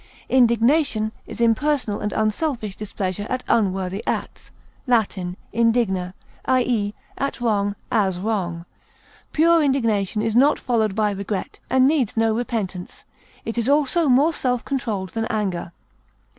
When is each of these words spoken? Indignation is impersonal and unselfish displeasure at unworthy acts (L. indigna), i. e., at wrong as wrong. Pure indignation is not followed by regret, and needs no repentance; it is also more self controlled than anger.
Indignation 0.29 1.11
is 1.27 1.39
impersonal 1.39 1.99
and 1.99 2.11
unselfish 2.11 2.75
displeasure 2.75 3.27
at 3.29 3.43
unworthy 3.47 4.01
acts 4.07 4.49
(L. 4.87 5.03
indigna), 5.53 6.15
i. 6.43 6.63
e., 6.63 6.95
at 7.19 7.39
wrong 7.39 7.75
as 7.91 8.19
wrong. 8.19 8.65
Pure 9.31 9.61
indignation 9.63 10.23
is 10.23 10.35
not 10.35 10.57
followed 10.57 10.95
by 10.95 11.11
regret, 11.11 11.59
and 11.69 11.87
needs 11.87 12.17
no 12.17 12.35
repentance; 12.35 13.03
it 13.45 13.59
is 13.59 13.69
also 13.69 14.09
more 14.09 14.33
self 14.33 14.65
controlled 14.65 15.09
than 15.11 15.25
anger. 15.25 15.71